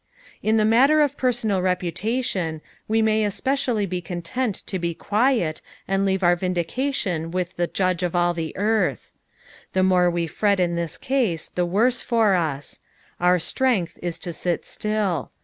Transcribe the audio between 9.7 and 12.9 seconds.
The more we fret in this case the worse for us.